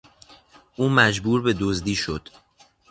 [0.75, 2.29] او مجبور به دزدی شد.